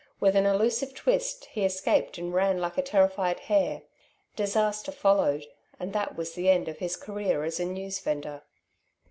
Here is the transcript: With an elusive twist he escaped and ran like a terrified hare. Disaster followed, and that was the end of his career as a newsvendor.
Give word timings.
With 0.19 0.35
an 0.35 0.47
elusive 0.47 0.95
twist 0.95 1.45
he 1.51 1.63
escaped 1.63 2.17
and 2.17 2.33
ran 2.33 2.57
like 2.57 2.75
a 2.75 2.81
terrified 2.81 3.41
hare. 3.41 3.83
Disaster 4.35 4.91
followed, 4.91 5.45
and 5.79 5.93
that 5.93 6.17
was 6.17 6.33
the 6.33 6.49
end 6.49 6.67
of 6.67 6.79
his 6.79 6.97
career 6.97 7.43
as 7.43 7.59
a 7.59 7.65
newsvendor. 7.65 8.41